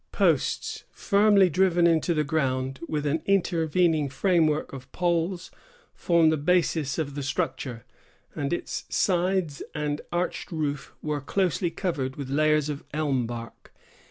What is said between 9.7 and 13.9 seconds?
and arched roof were closely covered with layers of elm bark.